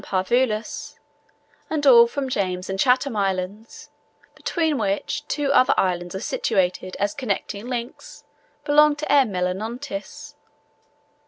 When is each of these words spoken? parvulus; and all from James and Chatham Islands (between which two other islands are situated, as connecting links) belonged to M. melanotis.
parvulus; 0.03 0.97
and 1.69 1.85
all 1.85 2.07
from 2.07 2.27
James 2.27 2.71
and 2.71 2.79
Chatham 2.79 3.15
Islands 3.15 3.91
(between 4.33 4.79
which 4.79 5.27
two 5.27 5.53
other 5.53 5.75
islands 5.77 6.15
are 6.15 6.19
situated, 6.19 6.97
as 6.99 7.13
connecting 7.13 7.67
links) 7.67 8.23
belonged 8.65 8.97
to 8.97 9.11
M. 9.11 9.31
melanotis. 9.31 10.33